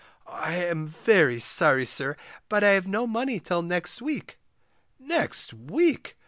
[0.25, 2.15] I am very sorry, sir,
[2.49, 4.39] but I have no money till next week!
[4.99, 6.17] Next week!